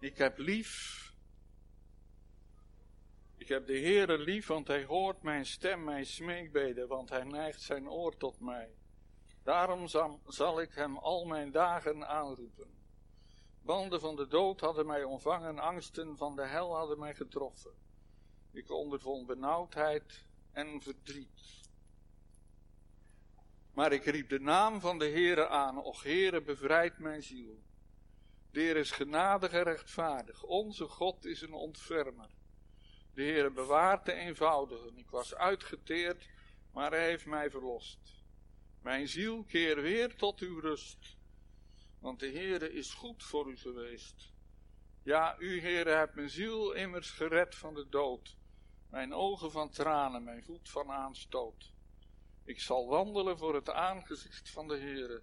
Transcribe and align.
Ik 0.00 0.18
heb 0.18 0.38
lief. 0.38 0.96
Ik 3.36 3.48
heb 3.48 3.66
de 3.66 3.78
Heere 3.78 4.18
lief, 4.18 4.46
want 4.46 4.68
hij 4.68 4.84
hoort 4.84 5.22
mijn 5.22 5.46
stem, 5.46 5.84
mijn 5.84 6.06
smeekbeden, 6.06 6.88
want 6.88 7.08
hij 7.08 7.24
neigt 7.24 7.62
zijn 7.62 7.88
oor 7.88 8.16
tot 8.16 8.40
mij. 8.40 8.70
Daarom 9.42 9.88
zal 10.26 10.60
ik 10.60 10.74
hem 10.74 10.96
al 10.96 11.24
mijn 11.24 11.50
dagen 11.50 12.06
aanroepen. 12.06 12.70
Banden 13.62 14.00
van 14.00 14.16
de 14.16 14.26
dood 14.26 14.60
hadden 14.60 14.86
mij 14.86 15.04
ontvangen, 15.04 15.58
angsten 15.58 16.16
van 16.16 16.36
de 16.36 16.46
hel 16.46 16.76
hadden 16.76 16.98
mij 16.98 17.14
getroffen. 17.14 17.72
Ik 18.52 18.70
ondervond 18.70 19.26
benauwdheid 19.26 20.24
en 20.52 20.82
verdriet. 20.82 21.68
Maar 23.72 23.92
ik 23.92 24.04
riep 24.04 24.28
de 24.28 24.40
naam 24.40 24.80
van 24.80 24.98
de 24.98 25.08
Heere 25.08 25.48
aan, 25.48 25.82
och 25.82 26.02
Heere, 26.02 26.42
bevrijd 26.42 26.98
mijn 26.98 27.22
ziel. 27.22 27.62
De 28.50 28.60
Heer 28.60 28.76
is 28.76 28.90
genadig 28.90 29.52
en 29.52 29.62
rechtvaardig, 29.62 30.42
onze 30.42 30.88
God 30.88 31.24
is 31.24 31.40
een 31.40 31.52
ontfermer. 31.52 32.30
De 33.14 33.22
Heere 33.22 33.50
bewaart 33.50 34.04
de 34.04 34.12
eenvoudigen. 34.12 34.98
Ik 34.98 35.10
was 35.10 35.34
uitgeteerd, 35.34 36.28
maar 36.72 36.90
hij 36.90 37.06
heeft 37.06 37.26
mij 37.26 37.50
verlost. 37.50 37.98
Mijn 38.82 39.08
ziel 39.08 39.44
keer 39.44 39.82
weer 39.82 40.16
tot 40.16 40.40
uw 40.40 40.60
rust, 40.60 41.16
want 42.00 42.20
de 42.20 42.30
Heere 42.30 42.72
is 42.72 42.94
goed 42.94 43.24
voor 43.24 43.50
u 43.50 43.56
geweest. 43.56 44.32
Ja, 45.02 45.36
u, 45.38 45.60
Heere, 45.60 45.90
hebt 45.90 46.14
mijn 46.14 46.30
ziel 46.30 46.72
immers 46.72 47.10
gered 47.10 47.54
van 47.54 47.74
de 47.74 47.88
dood, 47.88 48.36
mijn 48.90 49.14
ogen 49.14 49.50
van 49.50 49.70
tranen, 49.70 50.24
mijn 50.24 50.42
voet 50.42 50.70
van 50.70 50.90
aanstoot. 50.90 51.72
Ik 52.44 52.60
zal 52.60 52.88
wandelen 52.88 53.38
voor 53.38 53.54
het 53.54 53.70
aangezicht 53.70 54.50
van 54.50 54.68
de 54.68 54.78
Heere, 54.78 55.22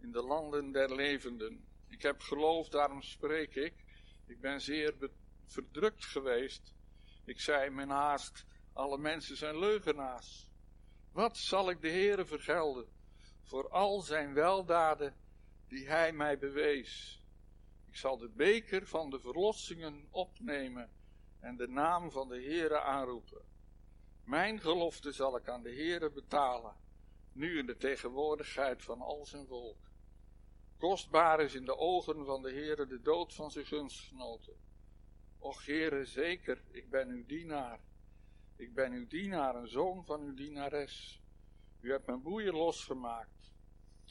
in 0.00 0.12
de 0.12 0.22
landen 0.22 0.72
der 0.72 0.94
levenden. 0.94 1.67
Ik 1.88 2.02
heb 2.02 2.20
geloof, 2.20 2.68
daarom 2.68 3.02
spreek 3.02 3.54
ik. 3.54 3.74
Ik 4.26 4.40
ben 4.40 4.60
zeer 4.60 5.10
verdrukt 5.44 6.04
geweest. 6.04 6.74
Ik 7.24 7.40
zei 7.40 7.70
mijn 7.70 7.90
haast, 7.90 8.44
alle 8.72 8.98
mensen 8.98 9.36
zijn 9.36 9.58
leugenaars. 9.58 10.50
Wat 11.12 11.36
zal 11.36 11.70
ik 11.70 11.80
de 11.80 11.90
Heere 11.90 12.24
vergelden 12.24 12.88
voor 13.42 13.68
al 13.68 14.00
zijn 14.00 14.34
weldaden 14.34 15.16
die 15.68 15.88
hij 15.88 16.12
mij 16.12 16.38
bewees? 16.38 17.22
Ik 17.86 17.96
zal 17.96 18.18
de 18.18 18.28
beker 18.28 18.86
van 18.86 19.10
de 19.10 19.20
verlossingen 19.20 20.08
opnemen 20.10 20.90
en 21.40 21.56
de 21.56 21.68
naam 21.68 22.10
van 22.10 22.28
de 22.28 22.42
Heere 22.42 22.80
aanroepen. 22.80 23.42
Mijn 24.24 24.60
gelofte 24.60 25.12
zal 25.12 25.36
ik 25.36 25.48
aan 25.48 25.62
de 25.62 25.74
Heere 25.74 26.10
betalen, 26.10 26.76
nu 27.32 27.58
in 27.58 27.66
de 27.66 27.76
tegenwoordigheid 27.76 28.82
van 28.82 29.00
al 29.00 29.26
zijn 29.26 29.46
volk. 29.46 29.87
Kostbaar 30.78 31.40
is 31.40 31.54
in 31.54 31.64
de 31.64 31.76
ogen 31.76 32.24
van 32.24 32.42
de 32.42 32.50
Heere 32.50 32.86
de 32.86 33.02
dood 33.02 33.34
van 33.34 33.50
zijn 33.50 33.66
gunstgenoten. 33.66 34.56
Och 35.38 35.66
Heere, 35.66 36.04
zeker, 36.04 36.62
ik 36.70 36.90
ben 36.90 37.08
uw 37.08 37.26
dienaar. 37.26 37.80
Ik 38.56 38.74
ben 38.74 38.92
uw 38.92 39.06
dienaar, 39.06 39.54
een 39.54 39.68
zoon 39.68 40.04
van 40.04 40.20
uw 40.20 40.34
dienares. 40.34 41.22
U 41.80 41.90
hebt 41.90 42.06
mijn 42.06 42.22
boeien 42.22 42.54
losgemaakt. 42.54 43.52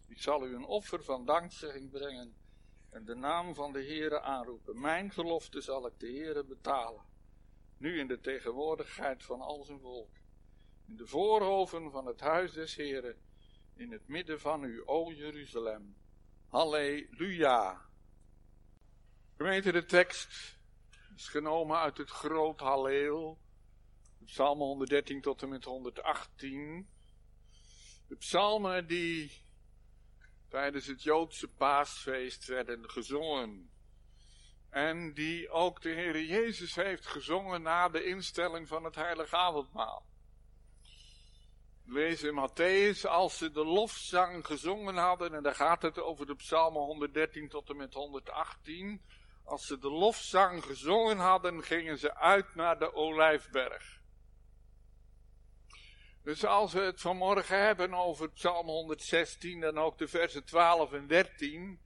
Ik 0.08 0.22
zal 0.22 0.48
u 0.48 0.56
een 0.56 0.66
offer 0.66 1.04
van 1.04 1.26
dankzegging 1.26 1.90
brengen 1.92 2.36
en 2.90 3.06
de 3.06 3.16
naam 3.16 3.56
van 3.56 3.72
de 3.72 3.84
Heere 3.84 4.22
aanroepen. 4.22 4.80
Mijn 4.80 5.12
gelofte 5.12 5.62
zal 5.62 5.88
ik 5.88 6.00
de 6.00 6.12
Heere 6.12 6.44
betalen. 6.44 7.06
Nu 7.78 8.00
in 8.00 8.08
de 8.08 8.20
tegenwoordigheid 8.20 9.24
van 9.24 9.42
al 9.42 9.64
zijn 9.64 9.80
volk. 9.80 10.10
In 10.86 10.96
de 10.96 11.08
voorhoven 11.08 11.92
van 11.92 12.06
het 12.06 12.20
huis 12.20 12.54
des 12.54 12.76
Heeren. 12.76 13.18
In 13.74 13.92
het 13.92 14.08
midden 14.08 14.40
van 14.40 14.64
u, 14.64 14.82
o 14.86 15.12
Jeruzalem. 15.12 15.96
Halleluja. 16.48 17.82
Gemeente, 19.38 19.72
de 19.72 19.86
tekst 19.86 20.58
is 21.16 21.28
genomen 21.28 21.78
uit 21.78 21.98
het 21.98 22.10
groot 22.10 22.60
Halleel. 22.60 23.40
Psalm 24.26 24.60
113 24.60 25.22
tot 25.22 25.42
en 25.42 25.50
met 25.50 25.64
118. 25.64 26.90
De 28.08 28.16
psalmen 28.16 28.88
die 28.88 29.32
tijdens 30.48 30.86
het 30.86 31.04
Joodse 31.04 31.48
paasfeest 31.48 32.46
werden 32.46 32.90
gezongen. 32.90 33.72
En 34.70 35.14
die 35.14 35.50
ook 35.50 35.82
de 35.82 35.90
Heer 35.90 36.24
Jezus 36.24 36.76
heeft 36.76 37.06
gezongen 37.06 37.62
na 37.62 37.90
de 37.90 38.04
instelling 38.04 38.68
van 38.68 38.84
het 38.84 38.96
heilige 38.96 39.36
avondmaal. 39.36 40.06
Lees 41.90 42.24
in 42.24 42.34
Matthäus, 42.34 43.06
als 43.06 43.38
ze 43.38 43.52
de 43.52 43.66
lofzang 43.66 44.46
gezongen 44.46 44.96
hadden, 44.96 45.34
en 45.34 45.44
daar 45.44 45.56
gaat 45.56 45.82
het 45.82 46.00
over 46.00 46.26
de 46.26 46.36
psalmen 46.36 46.82
113 46.82 47.50
tot 47.50 47.70
en 47.70 47.78
met 47.78 47.94
118. 47.94 49.02
Als 49.44 49.66
ze 49.66 49.78
de 49.80 49.90
lofzang 49.90 50.64
gezongen 50.64 51.18
hadden, 51.18 51.64
gingen 51.64 51.98
ze 51.98 52.16
uit 52.16 52.56
naar 52.56 52.80
de 52.80 52.94
olijfberg. 52.94 54.02
Dus 56.24 56.46
als 56.46 56.74
we 56.74 56.80
het 56.80 57.02
vanmorgen 57.02 57.66
hebben 57.66 57.94
over 57.94 58.32
Psalm 58.32 58.68
116 58.68 59.64
en 59.64 59.78
ook 59.78 59.98
de 59.98 60.08
versen 60.08 60.46
12 60.46 60.92
en 60.92 61.08
13, 61.08 61.80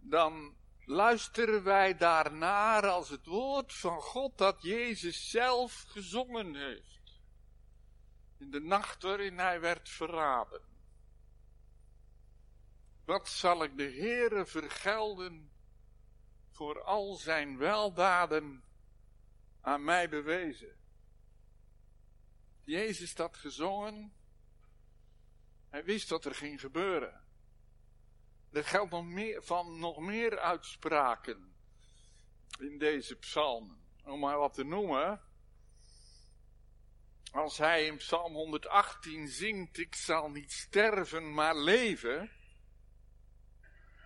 dan 0.00 0.56
luisteren 0.84 1.62
wij 1.64 1.96
daarnaar 1.96 2.88
als 2.88 3.08
het 3.08 3.26
woord 3.26 3.74
van 3.74 4.00
God 4.00 4.38
dat 4.38 4.62
Jezus 4.62 5.30
zelf 5.30 5.84
gezongen 5.86 6.54
heeft. 6.54 6.93
In 8.44 8.50
de 8.50 8.60
nacht 8.60 9.02
waarin 9.02 9.38
hij 9.38 9.60
werd 9.60 9.88
verraden. 9.88 10.60
Wat 13.04 13.28
zal 13.28 13.62
ik 13.62 13.76
de 13.76 13.90
Heere 13.90 14.46
vergelden 14.46 15.52
voor 16.50 16.82
al 16.82 17.14
zijn 17.14 17.58
weldaden 17.58 18.64
aan 19.60 19.84
mij 19.84 20.08
bewezen. 20.08 20.76
Jezus 22.62 23.16
had 23.16 23.36
gezongen. 23.36 24.12
Hij 25.68 25.84
wist 25.84 26.08
wat 26.08 26.24
er 26.24 26.34
ging 26.34 26.60
gebeuren. 26.60 27.24
Er 28.50 28.64
geldt 28.64 28.90
nog 28.90 29.04
meer, 29.04 29.42
van 29.42 29.78
nog 29.78 29.98
meer 29.98 30.38
uitspraken 30.38 31.54
in 32.58 32.78
deze 32.78 33.16
psalmen. 33.16 33.84
Om 34.04 34.20
maar 34.20 34.38
wat 34.38 34.54
te 34.54 34.64
noemen. 34.64 35.22
Als 37.34 37.58
hij 37.58 37.86
in 37.86 37.96
psalm 37.96 38.34
118 38.34 39.28
zingt, 39.28 39.78
ik 39.78 39.94
zal 39.94 40.30
niet 40.30 40.52
sterven, 40.52 41.34
maar 41.34 41.56
leven. 41.56 42.30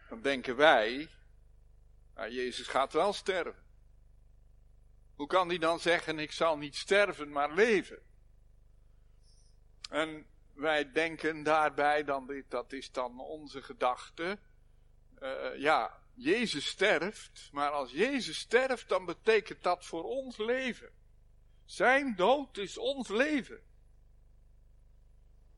Dan 0.08 0.22
denken 0.22 0.56
wij, 0.56 1.10
maar 2.14 2.30
Jezus 2.30 2.66
gaat 2.66 2.92
wel 2.92 3.12
sterven. 3.12 3.66
Hoe 5.14 5.26
kan 5.26 5.48
hij 5.48 5.58
dan 5.58 5.80
zeggen, 5.80 6.18
ik 6.18 6.32
zal 6.32 6.56
niet 6.56 6.76
sterven, 6.76 7.30
maar 7.30 7.52
leven? 7.54 8.02
En 9.90 10.26
wij 10.54 10.92
denken 10.92 11.42
daarbij, 11.42 12.04
dan, 12.04 12.44
dat 12.48 12.72
is 12.72 12.92
dan 12.92 13.20
onze 13.20 13.62
gedachte, 13.62 14.38
uh, 15.22 15.56
ja, 15.56 16.02
Jezus 16.14 16.66
sterft, 16.66 17.48
maar 17.52 17.70
als 17.70 17.92
Jezus 17.92 18.38
sterft, 18.38 18.88
dan 18.88 19.04
betekent 19.04 19.62
dat 19.62 19.84
voor 19.84 20.04
ons 20.04 20.36
leven. 20.36 20.97
Zijn 21.68 22.14
dood 22.16 22.56
is 22.56 22.78
ons 22.78 23.08
leven. 23.08 23.62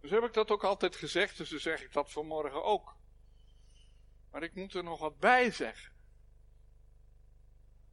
Dus 0.01 0.11
heb 0.11 0.25
ik 0.25 0.33
dat 0.33 0.51
ook 0.51 0.65
altijd 0.65 0.97
gezegd, 0.97 1.37
dus 1.37 1.51
dan 1.51 1.59
zeg 1.59 1.83
ik 1.83 1.93
dat 1.93 2.13
vanmorgen 2.13 2.65
ook. 2.65 2.97
Maar 4.31 4.43
ik 4.43 4.55
moet 4.55 4.75
er 4.75 4.85
nog 4.85 5.01
wat 5.01 5.19
bij 5.19 5.51
zeggen. 5.51 5.93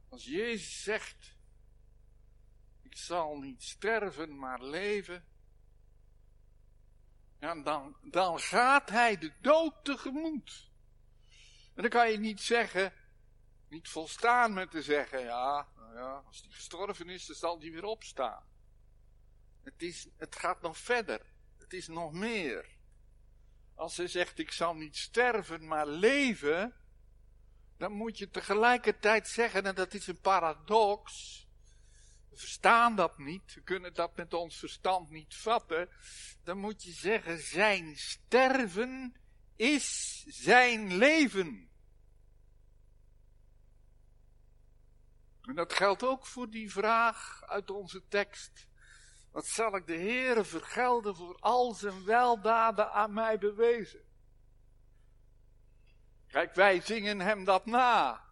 Als 0.08 0.24
Jezus 0.24 0.82
zegt, 0.82 1.36
ik 2.82 2.96
zal 2.96 3.38
niet 3.38 3.62
sterven, 3.62 4.38
maar 4.38 4.62
leven, 4.62 5.24
ja, 7.40 7.62
dan, 7.62 7.96
dan 8.02 8.38
gaat 8.38 8.90
hij 8.90 9.18
de 9.18 9.32
dood 9.40 9.84
tegemoet. 9.84 10.70
En 11.74 11.82
dan 11.82 11.90
kan 11.90 12.10
je 12.10 12.18
niet 12.18 12.40
zeggen, 12.40 12.92
niet 13.68 13.88
volstaan 13.88 14.52
met 14.52 14.70
te 14.70 14.82
zeggen, 14.82 15.20
ja, 15.20 15.68
ja, 15.98 16.22
als 16.26 16.40
hij 16.40 16.50
gestorven 16.50 17.08
is, 17.08 17.26
dan 17.26 17.36
zal 17.36 17.60
hij 17.60 17.70
weer 17.70 17.84
opstaan. 17.84 18.44
Het, 19.62 19.82
is, 19.82 20.08
het 20.16 20.36
gaat 20.36 20.60
nog 20.60 20.78
verder. 20.78 21.20
Het 21.58 21.72
is 21.72 21.88
nog 21.88 22.12
meer. 22.12 22.76
Als 23.74 23.96
hij 23.96 24.06
zegt, 24.06 24.38
ik 24.38 24.52
zal 24.52 24.74
niet 24.74 24.96
sterven, 24.96 25.66
maar 25.66 25.86
leven, 25.86 26.74
dan 27.76 27.92
moet 27.92 28.18
je 28.18 28.30
tegelijkertijd 28.30 29.28
zeggen, 29.28 29.66
en 29.66 29.74
dat 29.74 29.94
is 29.94 30.06
een 30.06 30.20
paradox. 30.20 31.36
We 32.30 32.36
verstaan 32.36 32.96
dat 32.96 33.18
niet, 33.18 33.54
we 33.54 33.60
kunnen 33.60 33.94
dat 33.94 34.16
met 34.16 34.34
ons 34.34 34.58
verstand 34.58 35.10
niet 35.10 35.34
vatten. 35.34 35.88
Dan 36.44 36.58
moet 36.58 36.82
je 36.82 36.92
zeggen, 36.92 37.38
zijn 37.38 37.96
sterven 37.96 39.16
is 39.56 40.22
zijn 40.26 40.96
leven. 40.96 41.67
En 45.48 45.54
dat 45.54 45.72
geldt 45.72 46.02
ook 46.02 46.26
voor 46.26 46.50
die 46.50 46.72
vraag 46.72 47.42
uit 47.46 47.70
onze 47.70 48.08
tekst. 48.08 48.66
Wat 49.32 49.46
zal 49.46 49.76
ik 49.76 49.86
de 49.86 49.96
Heere 49.96 50.44
vergelden 50.44 51.16
voor 51.16 51.36
al 51.40 51.74
zijn 51.74 52.04
weldaden 52.04 52.92
aan 52.92 53.12
mij 53.12 53.38
bewezen? 53.38 54.00
Kijk, 56.26 56.54
wij 56.54 56.80
zingen 56.80 57.20
hem 57.20 57.44
dat 57.44 57.66
na. 57.66 58.24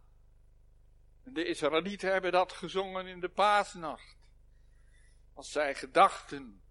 De 1.24 1.44
Israëlieten 1.44 2.12
hebben 2.12 2.32
dat 2.32 2.52
gezongen 2.52 3.06
in 3.06 3.20
de 3.20 3.28
paasnacht. 3.28 4.16
Als 5.34 5.50
zij 5.50 5.74
gedachten 5.74 6.62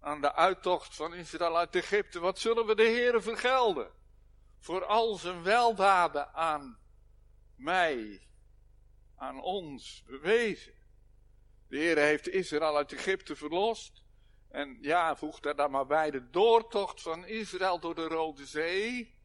aan 0.00 0.20
de 0.20 0.34
uittocht 0.34 0.94
van 0.94 1.14
Israël 1.14 1.58
uit 1.58 1.74
Egypte, 1.74 2.20
wat 2.20 2.38
zullen 2.38 2.66
we 2.66 2.74
de 2.74 2.82
Heere 2.82 3.20
vergelden? 3.20 3.90
Voor 4.58 4.84
al 4.84 5.14
zijn 5.14 5.42
weldaden 5.42 6.34
aan 6.34 6.78
mij, 7.54 8.27
aan 9.18 9.42
ons 9.42 10.02
bewezen. 10.06 10.74
De 11.68 11.76
Heer 11.76 11.96
heeft 11.96 12.28
Israël 12.28 12.76
uit 12.76 12.92
Egypte 12.92 13.36
verlost. 13.36 14.02
En 14.48 14.78
ja, 14.80 15.16
voegt 15.16 15.46
er 15.46 15.56
dan 15.56 15.70
maar 15.70 15.86
bij 15.86 16.10
de 16.10 16.30
doortocht 16.30 17.02
van 17.02 17.26
Israël 17.26 17.80
door 17.80 17.94
de 17.94 18.06
Rode 18.06 18.46
Zee. 18.46 19.16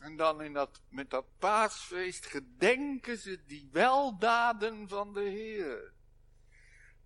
En 0.00 0.16
dan 0.16 0.42
in 0.42 0.52
dat, 0.52 0.82
met 0.88 1.10
dat 1.10 1.38
paasfeest 1.38 2.26
gedenken 2.26 3.18
ze 3.18 3.44
die 3.46 3.68
weldaden 3.72 4.88
van 4.88 5.12
de 5.12 5.20
Heer. 5.20 5.92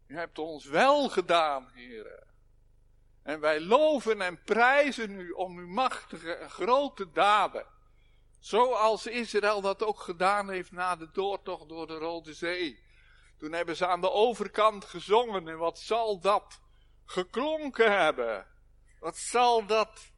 U 0.06 0.16
hebt 0.16 0.38
ons 0.38 0.64
wel 0.64 1.08
gedaan, 1.08 1.70
Heer. 1.74 2.26
En 3.22 3.40
wij 3.40 3.60
loven 3.60 4.20
en 4.20 4.42
prijzen 4.42 5.20
u 5.20 5.30
om 5.30 5.58
uw 5.58 5.68
machtige 5.68 6.32
en 6.32 6.50
grote 6.50 7.10
daden. 7.10 7.66
Zoals 8.38 9.06
Israël 9.06 9.60
dat 9.60 9.82
ook 9.82 10.00
gedaan 10.00 10.50
heeft 10.50 10.72
na 10.72 10.96
de 10.96 11.10
doortocht 11.10 11.68
door 11.68 11.86
de 11.86 11.98
Rode 11.98 12.34
Zee. 12.34 12.84
Toen 13.38 13.52
hebben 13.52 13.76
ze 13.76 13.86
aan 13.86 14.00
de 14.00 14.10
overkant 14.10 14.84
gezongen 14.84 15.48
en 15.48 15.58
wat 15.58 15.78
zal 15.78 16.20
dat 16.20 16.60
geklonken 17.04 17.98
hebben? 17.98 18.46
Wat 18.98 19.16
zal 19.16 19.66
dat 19.66 20.12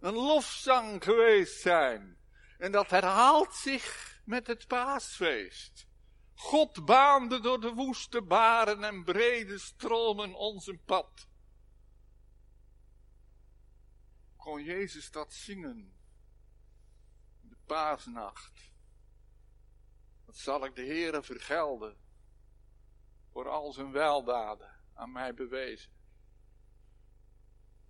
een 0.00 0.14
lofzang 0.14 1.04
geweest 1.04 1.60
zijn? 1.60 2.18
En 2.58 2.72
dat 2.72 2.90
herhaalt 2.90 3.54
zich 3.54 4.18
met 4.24 4.46
het 4.46 4.66
paasfeest. 4.66 5.88
God 6.34 6.84
baande 6.84 7.40
door 7.40 7.60
de 7.60 7.72
woeste 7.72 8.22
baren 8.22 8.84
en 8.84 9.04
brede 9.04 9.58
stromen 9.58 10.34
ons 10.34 10.66
een 10.66 10.82
pad. 10.84 11.28
Kon 14.36 14.62
Jezus 14.62 15.10
dat 15.10 15.32
zingen? 15.32 15.99
Paasnacht. 17.70 18.72
Wat 20.24 20.36
zal 20.36 20.64
ik 20.64 20.74
de 20.74 20.84
Heere 20.84 21.22
vergelden? 21.22 21.96
Voor 23.32 23.48
al 23.48 23.72
zijn 23.72 23.92
weldaden 23.92 24.70
aan 24.94 25.12
mij 25.12 25.34
bewezen. 25.34 25.92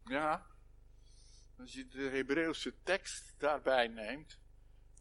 Ja, 0.04 0.46
als 1.58 1.72
je 1.72 1.86
de 1.86 2.02
Hebreeuwse 2.02 2.82
tekst 2.82 3.34
daarbij 3.38 3.88
neemt, 3.88 4.38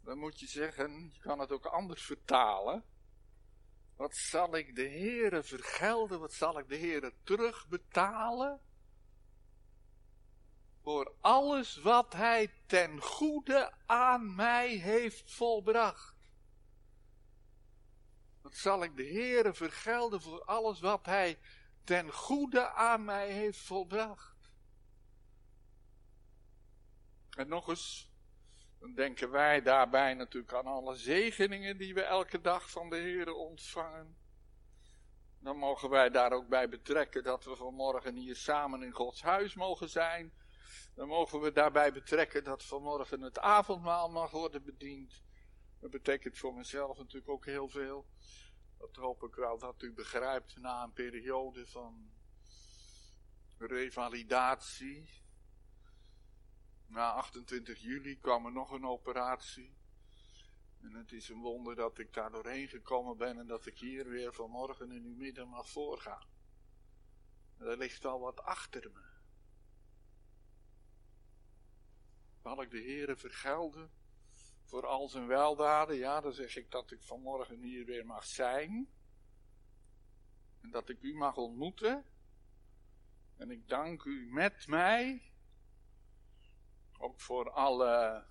dan 0.04 0.18
moet 0.18 0.40
je 0.40 0.48
zeggen, 0.48 1.10
je 1.14 1.20
kan 1.20 1.40
het 1.40 1.52
ook 1.52 1.66
anders 1.66 2.06
vertalen. 2.06 2.84
Wat 3.96 4.16
zal 4.16 4.56
ik 4.56 4.76
de 4.76 4.90
Heere 4.90 5.44
vergelden? 5.44 6.20
Wat 6.20 6.34
zal 6.34 6.60
ik 6.60 6.70
de 6.70 6.78
Heere 6.78 7.14
terugbetalen? 7.24 8.62
Voor 10.82 11.14
alles 11.22 11.78
wat 11.78 12.14
Hij 12.14 12.54
ten 12.66 13.02
goede 13.02 13.74
aan 13.86 14.36
mij 14.36 14.70
heeft 14.70 15.32
volbracht. 15.32 16.16
Wat 18.42 18.56
zal 18.56 18.84
ik 18.84 18.98
de 18.98 19.06
Heere 19.06 19.54
vergelden 19.54 20.22
voor 20.22 20.44
alles 20.44 20.80
wat 20.80 21.06
Hij 21.06 21.40
ten 21.84 22.14
goede 22.14 22.70
aan 22.70 23.06
mij 23.06 23.32
heeft 23.32 23.60
volbracht? 23.60 24.52
En 27.30 27.48
nog 27.48 27.68
eens, 27.68 28.12
dan 28.80 28.94
denken 28.94 29.32
wij 29.32 29.62
daarbij 29.62 30.14
natuurlijk 30.14 30.54
aan 30.54 30.66
alle 30.66 30.96
zegeningen 30.96 31.78
die 31.78 31.94
we 31.94 32.02
elke 32.02 32.42
dag 32.42 32.70
van 32.70 32.90
de 32.90 32.96
Heer 32.96 33.34
ontvangen. 33.34 34.18
Dan 35.40 35.58
mogen 35.58 35.90
wij 35.90 36.10
daar 36.10 36.32
ook 36.32 36.48
bij 36.48 36.70
betrekken 36.70 37.24
dat 37.24 37.44
we 37.44 37.56
vanmorgen 37.56 38.16
hier 38.16 38.36
samen 38.36 38.84
in 38.84 38.92
Gods 38.92 39.22
huis 39.22 39.54
mogen 39.54 39.90
zijn. 39.90 40.34
Dan 40.96 41.08
mogen 41.08 41.42
we 41.42 41.52
daarbij 41.52 41.94
betrekken 41.94 42.44
dat 42.44 42.64
vanmorgen 42.64 43.22
het 43.22 43.40
avondmaal 43.40 44.10
mag 44.10 44.32
worden 44.32 44.64
bediend. 44.64 45.24
Dat 45.80 45.92
betekent 45.92 46.38
voor 46.38 46.54
mezelf 46.54 46.98
natuurlijk 46.98 47.30
ook 47.30 47.46
heel 47.46 47.68
veel. 47.68 48.06
Dat 48.78 48.96
hoop 48.96 49.24
ik 49.24 49.36
wel 49.36 49.58
dat 49.58 49.82
u 49.82 49.94
begrijpt 49.94 50.58
na 50.58 50.84
een 50.84 50.94
periode 50.94 51.68
van 51.68 52.12
revalidatie. 53.58 55.10
Na 56.86 57.12
28 57.12 57.80
juli 57.80 58.20
kwam 58.20 58.46
er 58.46 58.52
nog 58.52 58.72
een 58.72 58.86
operatie. 58.86 59.78
En 60.82 60.94
het 60.94 61.12
is 61.12 61.30
een 61.30 61.42
wonder 61.42 61.76
dat 61.76 61.98
ik 61.98 62.14
daar 62.14 62.32
doorheen 62.32 62.68
gekomen 62.68 63.18
ben 63.18 63.40
en 63.40 63.48
dat 63.48 63.66
ik 63.66 63.78
hier 63.78 64.10
weer 64.10 64.34
vanmorgen 64.34 64.92
in 64.92 65.04
uw 65.04 65.16
midden 65.16 65.48
mag 65.48 65.70
voorgaan. 65.70 66.28
Er 67.58 67.78
ligt 67.78 68.06
al 68.06 68.20
wat 68.20 68.42
achter 68.42 68.92
me. 68.94 69.09
Zal 72.44 72.62
ik 72.62 72.72
de 72.72 72.82
Heere 72.82 73.16
vergelden 73.16 73.92
voor 74.66 74.86
al 74.86 75.10
zijn 75.10 75.28
weldaden? 75.28 75.96
Ja, 75.96 76.22
dan 76.22 76.34
zeg 76.34 76.56
ik 76.56 76.72
dat 76.72 76.92
ik 76.92 77.04
vanmorgen 77.04 77.62
hier 77.62 77.86
weer 77.86 78.06
mag 78.06 78.26
zijn. 78.26 78.90
En 80.62 80.72
dat 80.72 80.90
ik 80.90 81.02
u 81.02 81.14
mag 81.14 81.38
ontmoeten. 81.38 82.06
En 83.38 83.52
ik 83.52 83.68
dank 83.68 84.04
u 84.04 84.32
met 84.32 84.68
mij 84.68 85.32
ook 86.98 87.22
voor 87.22 87.50
alle 87.50 88.26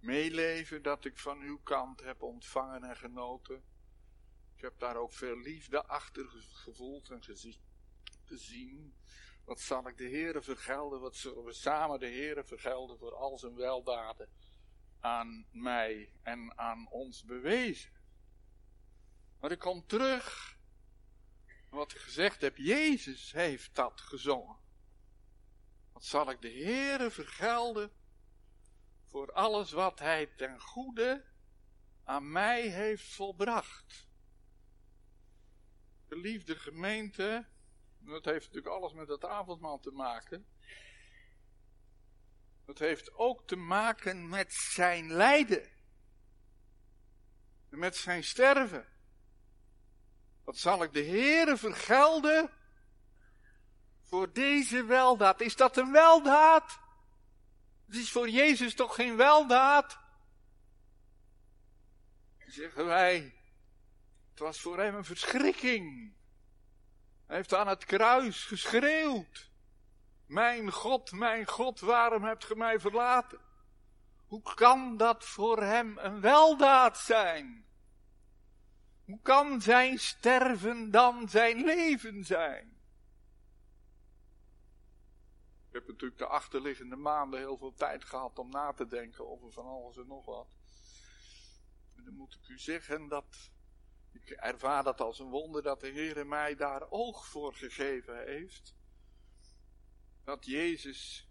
meeleven 0.00 0.82
dat 0.82 1.04
ik 1.04 1.18
van 1.18 1.40
uw 1.40 1.58
kant 1.58 2.00
heb 2.00 2.22
ontvangen 2.22 2.82
en 2.82 2.96
genoten. 2.96 3.62
Ik 4.54 4.60
heb 4.60 4.78
daar 4.78 4.96
ook 4.96 5.12
veel 5.12 5.38
liefde 5.38 5.84
achter 5.84 6.28
gevoeld 6.52 7.10
en 7.10 7.22
gezien. 8.24 8.94
Wat 9.48 9.60
zal 9.60 9.88
ik 9.88 9.96
de 9.96 10.08
Heere 10.08 10.42
vergelden? 10.42 11.00
Wat 11.00 11.16
zullen 11.16 11.44
we 11.44 11.52
samen 11.52 12.00
de 12.00 12.06
Heere 12.06 12.44
vergelden 12.44 12.98
voor 12.98 13.14
al 13.14 13.38
zijn 13.38 13.54
weldaden 13.54 14.28
aan 15.00 15.46
mij 15.50 16.12
en 16.22 16.58
aan 16.58 16.88
ons 16.90 17.24
bewezen? 17.24 17.90
Maar 19.40 19.50
ik 19.50 19.58
kom 19.58 19.86
terug. 19.86 20.56
Wat 21.70 21.92
ik 21.92 21.98
gezegd 21.98 22.40
heb, 22.40 22.56
Jezus 22.56 23.32
heeft 23.32 23.74
dat 23.74 24.00
gezongen. 24.00 24.56
Wat 25.92 26.04
zal 26.04 26.30
ik 26.30 26.40
de 26.40 26.52
Heere 26.52 27.10
vergelden 27.10 27.90
voor 29.04 29.32
alles 29.32 29.72
wat 29.72 29.98
Hij 29.98 30.26
ten 30.26 30.60
goede 30.60 31.24
aan 32.04 32.32
mij 32.32 32.68
heeft 32.68 33.14
volbracht. 33.14 34.08
Geliefde 36.08 36.56
gemeente, 36.56 37.46
dat 38.08 38.24
heeft 38.24 38.46
natuurlijk 38.46 38.74
alles 38.74 38.92
met 38.92 39.08
het 39.08 39.24
avondmaal 39.24 39.78
te 39.78 39.90
maken. 39.90 40.46
Dat 42.64 42.78
heeft 42.78 43.14
ook 43.14 43.46
te 43.46 43.56
maken 43.56 44.28
met 44.28 44.52
zijn 44.52 45.12
lijden. 45.12 45.70
Met 47.68 47.96
zijn 47.96 48.24
sterven. 48.24 48.88
Wat 50.44 50.56
zal 50.56 50.82
ik 50.82 50.92
de 50.92 51.04
Heere 51.04 51.56
vergelden 51.56 52.50
voor 54.02 54.32
deze 54.32 54.84
weldaad. 54.84 55.40
Is 55.40 55.56
dat 55.56 55.76
een 55.76 55.92
weldaad? 55.92 56.78
Het 57.86 57.96
is 57.96 58.12
voor 58.12 58.28
Jezus 58.28 58.74
toch 58.74 58.94
geen 58.94 59.16
weldaad? 59.16 59.98
Zeggen 62.46 62.86
wij, 62.86 63.34
het 64.30 64.38
was 64.38 64.60
voor 64.60 64.78
hem 64.78 64.94
een 64.94 65.04
verschrikking. 65.04 66.16
Hij 67.28 67.36
heeft 67.36 67.54
aan 67.54 67.68
het 67.68 67.84
kruis 67.84 68.44
geschreeuwd. 68.44 69.50
Mijn 70.26 70.72
God, 70.72 71.12
mijn 71.12 71.46
God, 71.46 71.80
waarom 71.80 72.24
hebt 72.24 72.44
ge 72.44 72.56
mij 72.56 72.80
verlaten? 72.80 73.40
Hoe 74.26 74.42
kan 74.54 74.96
dat 74.96 75.24
voor 75.24 75.62
hem 75.62 75.98
een 75.98 76.20
weldaad 76.20 76.98
zijn? 76.98 77.66
Hoe 79.04 79.20
kan 79.22 79.60
zijn 79.60 79.98
sterven 79.98 80.90
dan 80.90 81.28
zijn 81.28 81.64
leven 81.64 82.24
zijn? 82.24 82.76
Ik 85.68 85.74
heb 85.74 85.86
natuurlijk 85.86 86.18
de 86.18 86.26
achterliggende 86.26 86.96
maanden 86.96 87.40
heel 87.40 87.56
veel 87.56 87.74
tijd 87.74 88.04
gehad 88.04 88.38
om 88.38 88.50
na 88.50 88.72
te 88.72 88.86
denken 88.86 89.28
over 89.28 89.52
van 89.52 89.66
alles 89.66 89.96
en 89.96 90.06
nog 90.06 90.24
wat. 90.24 90.48
En 91.96 92.04
dan 92.04 92.14
moet 92.14 92.34
ik 92.42 92.48
u 92.48 92.58
zeggen 92.58 93.08
dat 93.08 93.50
ik 94.12 94.30
ervaar 94.30 94.84
dat 94.84 95.00
als 95.00 95.18
een 95.18 95.30
wonder 95.30 95.62
dat 95.62 95.80
de 95.80 95.88
Heer 95.88 96.26
mij 96.26 96.54
daar 96.54 96.90
oog 96.90 97.26
voor 97.26 97.54
gegeven 97.54 98.26
heeft. 98.26 98.74
Dat 100.24 100.44
Jezus 100.44 101.28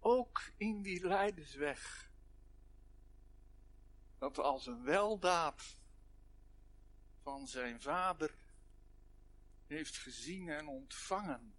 ook 0.00 0.50
in 0.56 0.82
die 0.82 1.06
lijdensweg, 1.06 2.10
dat 4.18 4.38
als 4.38 4.66
een 4.66 4.84
weldaad 4.84 5.80
van 7.22 7.48
zijn 7.48 7.80
vader 7.80 8.34
heeft 9.66 9.96
gezien 9.96 10.48
en 10.48 10.66
ontvangen. 10.66 11.54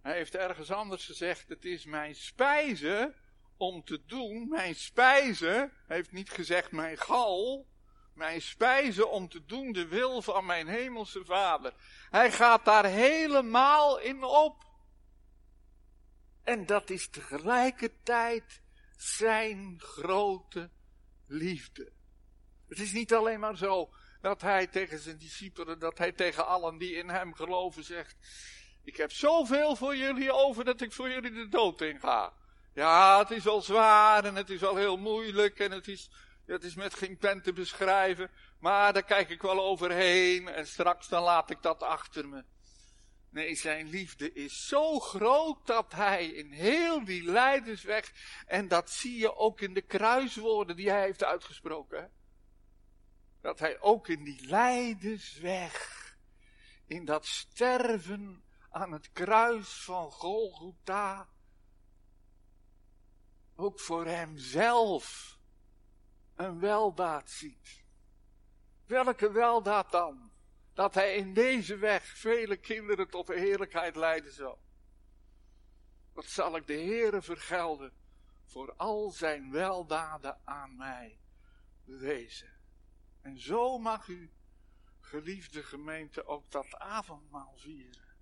Hij 0.00 0.14
heeft 0.14 0.34
ergens 0.34 0.70
anders 0.70 1.06
gezegd: 1.06 1.48
Het 1.48 1.64
is 1.64 1.84
mijn 1.84 2.14
spijze 2.14 3.14
om 3.56 3.84
te 3.84 4.04
doen, 4.06 4.48
mijn 4.48 4.74
spijzen, 4.74 5.72
heeft 5.86 6.12
niet 6.12 6.30
gezegd 6.30 6.72
mijn 6.72 6.96
gal, 6.98 7.66
mijn 8.14 8.42
spijzen 8.42 9.10
om 9.10 9.28
te 9.28 9.44
doen 9.44 9.72
de 9.72 9.86
wil 9.86 10.22
van 10.22 10.46
mijn 10.46 10.68
hemelse 10.68 11.24
vader. 11.24 11.72
Hij 12.10 12.32
gaat 12.32 12.64
daar 12.64 12.84
helemaal 12.84 13.98
in 13.98 14.24
op. 14.24 14.64
En 16.44 16.66
dat 16.66 16.90
is 16.90 17.08
tegelijkertijd 17.08 18.62
zijn 18.96 19.74
grote 19.78 20.70
liefde. 21.26 21.92
Het 22.68 22.78
is 22.78 22.92
niet 22.92 23.14
alleen 23.14 23.40
maar 23.40 23.56
zo 23.56 23.90
dat 24.20 24.40
hij 24.40 24.66
tegen 24.66 24.98
zijn 24.98 25.18
discipelen, 25.18 25.78
dat 25.78 25.98
hij 25.98 26.12
tegen 26.12 26.46
allen 26.46 26.78
die 26.78 26.94
in 26.94 27.08
hem 27.08 27.34
geloven 27.34 27.84
zegt, 27.84 28.16
ik 28.84 28.96
heb 28.96 29.12
zoveel 29.12 29.76
voor 29.76 29.96
jullie 29.96 30.32
over 30.32 30.64
dat 30.64 30.80
ik 30.80 30.92
voor 30.92 31.10
jullie 31.10 31.32
de 31.32 31.48
dood 31.48 31.80
in 31.80 32.00
ga. 32.00 32.32
Ja, 32.74 33.18
het 33.18 33.30
is 33.30 33.44
wel 33.44 33.62
zwaar 33.62 34.24
en 34.24 34.34
het 34.34 34.50
is 34.50 34.60
wel 34.60 34.76
heel 34.76 34.96
moeilijk 34.96 35.58
en 35.58 35.70
het 35.70 35.88
is, 35.88 36.10
het 36.50 36.64
is 36.64 36.74
met 36.74 36.94
geen 36.94 37.16
pen 37.16 37.42
te 37.42 37.52
beschrijven, 37.52 38.30
maar 38.58 38.92
daar 38.92 39.02
kijk 39.02 39.28
ik 39.28 39.42
wel 39.42 39.60
overheen 39.60 40.48
en 40.48 40.66
straks 40.66 41.08
dan 41.08 41.22
laat 41.22 41.50
ik 41.50 41.62
dat 41.62 41.82
achter 41.82 42.28
me. 42.28 42.44
Nee, 43.28 43.54
zijn 43.54 43.88
liefde 43.88 44.32
is 44.32 44.66
zo 44.66 45.00
groot 45.00 45.66
dat 45.66 45.92
hij 45.92 46.26
in 46.26 46.52
heel 46.52 47.04
die 47.04 47.22
lijdensweg, 47.24 48.12
en 48.46 48.68
dat 48.68 48.90
zie 48.90 49.18
je 49.18 49.36
ook 49.36 49.60
in 49.60 49.74
de 49.74 49.82
kruiswoorden 49.82 50.76
die 50.76 50.90
hij 50.90 51.02
heeft 51.02 51.24
uitgesproken, 51.24 52.12
dat 53.40 53.58
hij 53.58 53.80
ook 53.80 54.08
in 54.08 54.24
die 54.24 54.46
lijdensweg, 54.46 55.98
in 56.86 57.04
dat 57.04 57.26
sterven 57.26 58.44
aan 58.70 58.92
het 58.92 59.12
kruis 59.12 59.68
van 59.68 60.10
Golgotha, 60.10 61.28
ook 63.56 63.80
voor 63.80 64.06
hemzelf 64.06 65.38
een 66.40 66.60
weldaad 66.60 67.30
ziet. 67.30 67.84
Welke 68.86 69.32
weldaad 69.32 69.90
dan? 69.90 70.30
Dat 70.74 70.94
hij 70.94 71.14
in 71.14 71.34
deze 71.34 71.76
weg 71.76 72.04
vele 72.04 72.56
kinderen 72.56 73.08
tot 73.08 73.26
de 73.26 73.38
heerlijkheid 73.38 73.96
leiden 73.96 74.32
zal. 74.32 74.58
Wat 76.12 76.24
zal 76.24 76.56
ik 76.56 76.66
de 76.66 76.72
Heere 76.72 77.22
vergelden 77.22 77.92
voor 78.44 78.74
al 78.76 79.10
zijn 79.10 79.50
weldaden 79.50 80.40
aan 80.44 80.76
mij 80.76 81.20
bewezen. 81.84 82.52
En 83.20 83.38
zo 83.40 83.78
mag 83.78 84.08
u, 84.08 84.32
geliefde 85.00 85.62
gemeente, 85.62 86.26
ook 86.26 86.50
dat 86.50 86.74
avondmaal 86.78 87.54
vieren. 87.56 88.16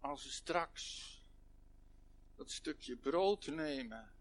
Als 0.00 0.24
we 0.24 0.30
straks 0.30 1.16
dat 2.34 2.50
stukje 2.50 2.96
brood 2.96 3.46
nemen 3.46 4.17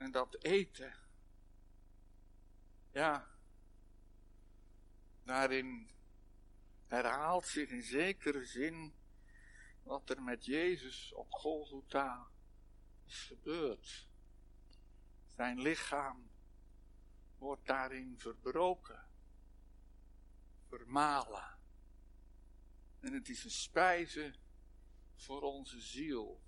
en 0.00 0.10
dat 0.10 0.44
eten. 0.44 0.94
Ja, 2.92 3.30
daarin 5.22 5.90
herhaalt 6.86 7.46
zich 7.46 7.68
in 7.68 7.82
zekere 7.82 8.44
zin 8.44 8.94
wat 9.82 10.10
er 10.10 10.22
met 10.22 10.44
Jezus 10.44 11.12
op 11.12 11.32
Golgotha 11.32 12.30
is 13.06 13.22
gebeurd. 13.22 14.08
Zijn 15.26 15.60
lichaam 15.60 16.30
wordt 17.38 17.66
daarin 17.66 18.18
verbroken, 18.18 19.06
vermalen. 20.68 21.58
En 23.00 23.12
het 23.12 23.28
is 23.28 23.44
een 23.44 23.50
spijze 23.50 24.34
voor 25.14 25.42
onze 25.42 25.80
ziel. 25.80 26.42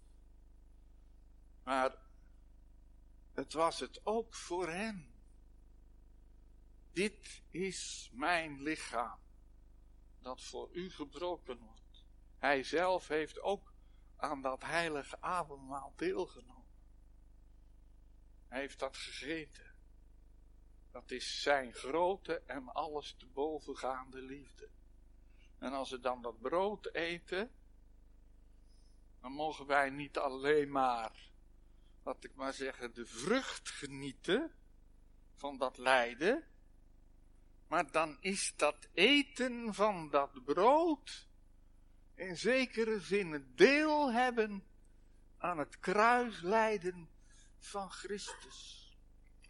Maar 1.62 2.01
het 3.33 3.53
was 3.53 3.81
het 3.81 4.01
ook 4.07 4.35
voor 4.35 4.69
hen. 4.69 5.11
Dit 6.93 7.43
is 7.51 8.11
mijn 8.12 8.62
lichaam, 8.62 9.19
dat 10.21 10.43
voor 10.43 10.69
u 10.73 10.91
gebroken 10.91 11.59
wordt. 11.59 12.05
Hij 12.39 12.62
zelf 12.62 13.09
heeft 13.09 13.41
ook 13.41 13.73
aan 14.17 14.41
dat 14.41 14.62
heilige 14.62 15.21
avondmaal 15.21 15.93
deelgenomen. 15.97 16.62
Hij 18.49 18.61
heeft 18.61 18.79
dat 18.79 18.97
gegeten. 18.97 19.75
Dat 20.91 21.11
is 21.11 21.43
zijn 21.43 21.73
grote 21.73 22.43
en 22.47 22.73
alles 22.73 23.15
te 23.19 23.27
bovengaande 23.27 24.21
liefde. 24.23 24.69
En 25.59 25.73
als 25.73 25.91
we 25.91 26.01
dan 26.01 26.23
dat 26.23 26.41
brood 26.41 26.95
eten, 26.95 27.51
dan 29.21 29.33
mogen 29.33 29.67
wij 29.67 29.91
niet 29.91 30.19
alleen 30.19 30.71
maar, 30.71 31.32
laat 32.02 32.25
ik 32.25 32.35
maar 32.35 32.52
zeggen, 32.52 32.94
de 32.94 33.06
vrucht 33.06 33.71
genieten 33.71 34.52
van 35.35 35.59
dat 35.59 35.78
lijden, 35.78 36.44
maar 37.66 37.90
dan 37.90 38.16
is 38.21 38.52
dat 38.56 38.88
eten 38.92 39.75
van 39.75 40.11
dat 40.11 40.44
brood 40.44 41.28
in 42.14 42.37
zekere 42.37 43.00
zin 43.00 43.32
het 43.32 43.56
deel 43.56 44.12
hebben 44.12 44.64
aan 45.38 45.59
het 45.59 45.78
kruislijden 45.78 47.11
van 47.59 47.90
Christus. 47.90 48.90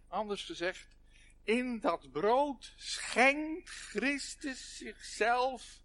Anders 0.08 0.44
gezegd, 0.44 0.96
in 1.44 1.80
dat 1.80 2.12
brood 2.12 2.72
schenkt 2.76 3.68
Christus 3.68 4.76
zichzelf 4.76 5.80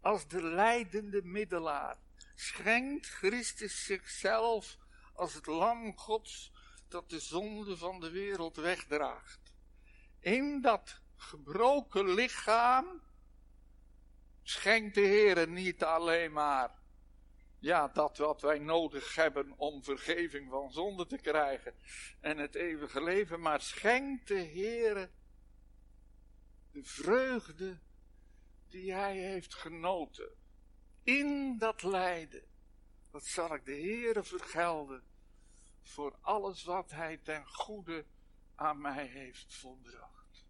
als 0.00 0.28
de 0.28 0.42
leidende 0.42 1.22
middelaar 1.22 1.96
schenkt 2.34 3.06
Christus 3.06 3.84
zichzelf 3.84 4.78
als 5.18 5.34
het 5.34 5.46
lam 5.46 5.96
Gods 5.96 6.52
dat 6.88 7.10
de 7.10 7.20
zonde 7.20 7.76
van 7.76 8.00
de 8.00 8.10
wereld 8.10 8.56
wegdraagt. 8.56 9.52
In 10.20 10.60
dat 10.60 11.00
gebroken 11.16 12.14
lichaam 12.14 13.02
schenkt 14.42 14.94
de 14.94 15.00
Heer 15.00 15.48
niet 15.48 15.84
alleen 15.84 16.32
maar 16.32 16.78
ja, 17.58 17.88
dat 17.88 18.16
wat 18.16 18.40
wij 18.40 18.58
nodig 18.58 19.14
hebben 19.14 19.54
om 19.56 19.84
vergeving 19.84 20.50
van 20.50 20.72
zonde 20.72 21.06
te 21.06 21.18
krijgen 21.18 21.74
en 22.20 22.38
het 22.38 22.54
eeuwige 22.54 23.02
leven, 23.02 23.40
maar 23.40 23.60
schenkt 23.60 24.28
de 24.28 24.40
Heer 24.40 25.10
de 26.70 26.84
vreugde 26.84 27.78
die 28.68 28.92
hij 28.92 29.16
heeft 29.16 29.54
genoten 29.54 30.30
in 31.02 31.58
dat 31.58 31.82
lijden, 31.82 32.44
wat 33.10 33.24
zal 33.24 33.54
ik 33.54 33.64
de 33.64 33.72
Heere 33.72 34.22
vergelden 34.22 35.07
voor 35.88 36.18
alles 36.20 36.64
wat 36.64 36.90
Hij 36.90 37.16
ten 37.16 37.46
goede 37.46 38.04
aan 38.54 38.80
mij 38.80 39.06
heeft 39.06 39.54
volbracht. 39.54 40.46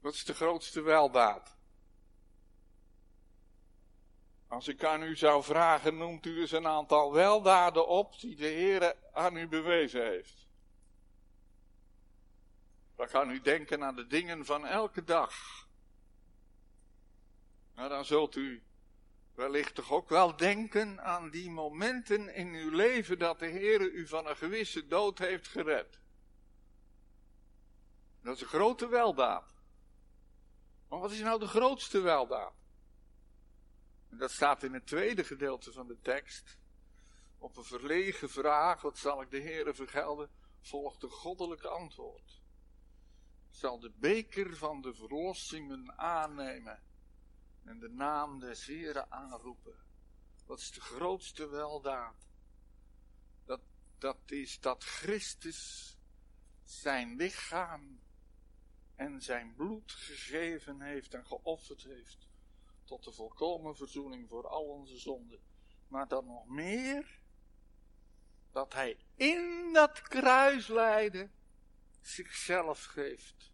Wat 0.00 0.14
is 0.14 0.24
de 0.24 0.34
grootste 0.34 0.80
weldaad? 0.80 1.58
Als 4.46 4.68
ik 4.68 4.84
aan 4.84 5.02
u 5.02 5.16
zou 5.16 5.42
vragen, 5.42 5.96
noemt 5.96 6.26
u 6.26 6.40
eens 6.40 6.52
een 6.52 6.66
aantal 6.66 7.12
weldaden 7.12 7.88
op 7.88 8.20
die 8.20 8.36
de 8.36 8.46
Heer 8.46 8.96
aan 9.12 9.36
u 9.36 9.48
bewezen 9.48 10.06
heeft. 10.06 10.48
Dan 12.96 13.08
kan 13.08 13.30
u 13.30 13.40
denken 13.40 13.84
aan 13.84 13.96
de 13.96 14.06
dingen 14.06 14.44
van 14.44 14.66
elke 14.66 15.04
dag. 15.04 15.34
Maar 17.74 17.88
dan 17.88 18.04
zult 18.04 18.36
u 18.36 18.62
wellicht 19.40 19.74
toch 19.74 19.92
ook 19.92 20.08
wel 20.08 20.36
denken 20.36 21.00
aan 21.02 21.30
die 21.30 21.50
momenten 21.50 22.34
in 22.34 22.54
uw 22.54 22.70
leven 22.70 23.18
dat 23.18 23.38
de 23.38 23.46
Heer 23.46 23.80
u 23.80 24.06
van 24.06 24.26
een 24.26 24.36
gewisse 24.36 24.86
dood 24.86 25.18
heeft 25.18 25.48
gered. 25.48 25.98
Dat 28.22 28.34
is 28.34 28.42
een 28.42 28.48
grote 28.48 28.88
weldaad. 28.88 29.54
Maar 30.88 30.98
wat 30.98 31.10
is 31.10 31.20
nou 31.20 31.38
de 31.38 31.46
grootste 31.46 32.00
weldaad? 32.00 32.52
En 34.08 34.18
dat 34.18 34.30
staat 34.30 34.62
in 34.62 34.74
het 34.74 34.86
tweede 34.86 35.24
gedeelte 35.24 35.72
van 35.72 35.86
de 35.86 36.00
tekst. 36.00 36.58
Op 37.38 37.56
een 37.56 37.64
verlegen 37.64 38.30
vraag, 38.30 38.82
wat 38.82 38.98
zal 38.98 39.22
ik 39.22 39.30
de 39.30 39.40
Heere 39.40 39.74
vergelden, 39.74 40.30
volgt 40.60 41.02
een 41.02 41.10
goddelijk 41.10 41.62
antwoord. 41.62 42.40
Zal 43.50 43.78
de 43.78 43.90
beker 43.96 44.56
van 44.56 44.80
de 44.80 44.94
verlossingen 44.94 45.98
aannemen 45.98 46.82
en 47.64 47.78
de 47.78 47.88
naam 47.88 48.38
des 48.38 48.66
Heren 48.66 49.10
aanroepen. 49.10 49.74
Wat 50.46 50.58
is 50.58 50.70
de 50.72 50.80
grootste 50.80 51.48
weldaad? 51.48 52.28
Dat, 53.44 53.60
dat 53.98 54.30
is 54.30 54.60
dat 54.60 54.84
Christus 54.84 55.96
zijn 56.64 57.16
lichaam 57.16 58.00
en 58.94 59.22
zijn 59.22 59.54
bloed 59.54 59.92
gegeven 59.92 60.80
heeft 60.80 61.14
en 61.14 61.26
geofferd 61.26 61.82
heeft 61.82 62.28
tot 62.84 63.04
de 63.04 63.12
volkomen 63.12 63.76
verzoening 63.76 64.28
voor 64.28 64.48
al 64.48 64.64
onze 64.64 64.98
zonden. 64.98 65.40
Maar 65.88 66.08
dan 66.08 66.26
nog 66.26 66.46
meer, 66.46 67.20
dat 68.50 68.72
hij 68.72 68.98
in 69.14 69.70
dat 69.72 70.02
kruislijden 70.02 71.32
zichzelf 72.00 72.84
geeft. 72.84 73.52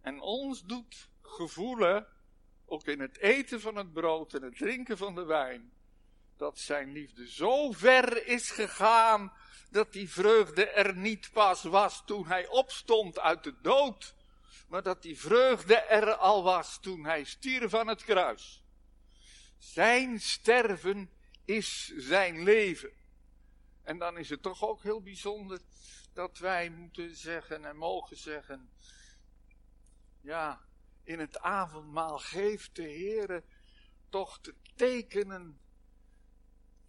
En 0.00 0.20
ons 0.20 0.64
doet 0.64 1.08
gevoelen 1.20 2.06
ook 2.70 2.86
in 2.86 3.00
het 3.00 3.18
eten 3.18 3.60
van 3.60 3.76
het 3.76 3.92
brood 3.92 4.34
en 4.34 4.42
het 4.42 4.56
drinken 4.56 4.98
van 4.98 5.14
de 5.14 5.24
wijn, 5.24 5.72
dat 6.36 6.58
zijn 6.58 6.92
liefde 6.92 7.30
zo 7.30 7.72
ver 7.72 8.26
is 8.26 8.50
gegaan 8.50 9.32
dat 9.70 9.92
die 9.92 10.10
vreugde 10.10 10.66
er 10.66 10.96
niet 10.96 11.30
pas 11.32 11.62
was 11.62 12.02
toen 12.06 12.26
hij 12.26 12.48
opstond 12.48 13.18
uit 13.18 13.44
de 13.44 13.60
dood, 13.60 14.14
maar 14.68 14.82
dat 14.82 15.02
die 15.02 15.18
vreugde 15.18 15.74
er 15.74 16.14
al 16.14 16.42
was 16.42 16.80
toen 16.80 17.04
hij 17.04 17.24
stierf 17.24 17.74
aan 17.74 17.88
het 17.88 18.04
kruis. 18.04 18.64
Zijn 19.58 20.20
sterven 20.20 21.10
is 21.44 21.92
zijn 21.96 22.42
leven. 22.42 22.92
En 23.82 23.98
dan 23.98 24.18
is 24.18 24.30
het 24.30 24.42
toch 24.42 24.62
ook 24.62 24.82
heel 24.82 25.02
bijzonder 25.02 25.60
dat 26.12 26.38
wij 26.38 26.70
moeten 26.70 27.16
zeggen 27.16 27.64
en 27.64 27.76
mogen 27.76 28.16
zeggen, 28.16 28.70
ja, 30.20 30.68
in 31.04 31.18
het 31.18 31.38
avondmaal 31.38 32.18
geeft 32.18 32.76
de 32.76 32.82
Heere 32.82 33.42
toch 34.08 34.40
de 34.40 34.54
tekenen 34.74 35.60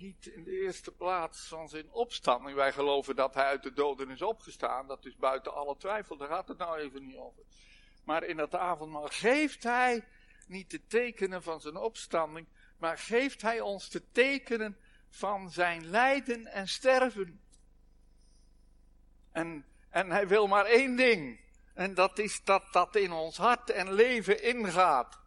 niet 0.02 0.26
in 0.26 0.44
de 0.44 0.62
eerste 0.62 0.92
plaats 0.92 1.48
van 1.48 1.70
zijn 1.70 1.92
opstanding. 1.92 2.56
Wij 2.56 2.74
geloven 2.74 3.16
dat 3.16 3.34
hij 3.34 3.44
uit 3.44 3.64
de 3.64 3.74
doden 3.74 4.10
is 4.10 4.22
opgestaan. 4.22 4.88
Dat 4.88 5.06
is 5.06 5.16
buiten 5.16 5.54
alle 5.54 5.78
twijfel. 5.78 6.18
Daar 6.18 6.28
gaat 6.28 6.48
het 6.48 6.58
nou 6.58 6.80
even 6.80 7.06
niet 7.06 7.18
over. 7.18 7.44
Maar 8.04 8.24
in 8.24 8.38
het 8.38 8.56
avondmaal 8.56 9.08
geeft 9.08 9.64
hij 9.64 10.08
niet 10.48 10.72
de 10.72 10.88
tekenen 10.88 11.44
van 11.44 11.62
zijn 11.62 11.76
opstanding. 11.76 12.48
Maar 12.78 12.98
geeft 12.98 13.42
hij 13.42 13.60
ons 13.60 13.90
de 13.90 14.12
tekenen 14.12 14.78
van 15.10 15.52
zijn 15.52 15.86
lijden 15.86 16.48
en 16.48 16.68
sterven. 16.68 17.42
En, 19.32 19.66
en 19.90 20.12
hij 20.12 20.28
wil 20.28 20.48
maar 20.48 20.66
één 20.66 20.96
ding. 20.96 21.40
En 21.82 21.94
dat 21.94 22.20
is 22.20 22.44
dat 22.44 22.64
dat 22.72 22.96
in 22.96 23.12
ons 23.12 23.38
hart 23.38 23.70
en 23.70 23.94
leven 23.94 24.44
ingaat. 24.44 25.20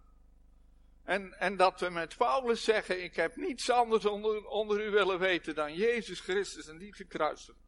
En, 1.04 1.40
en 1.40 1.56
dat 1.56 1.80
we 1.80 1.88
met 1.90 2.16
Paulus 2.16 2.64
zeggen, 2.64 3.02
ik 3.02 3.16
heb 3.16 3.36
niets 3.36 3.70
anders 3.70 4.04
onder, 4.04 4.46
onder 4.46 4.86
u 4.86 4.90
willen 4.90 5.18
weten 5.18 5.54
dan 5.54 5.74
Jezus 5.74 6.20
Christus 6.20 6.66
en 6.66 6.78
die 6.78 6.92
gekruisigde. 6.92 7.62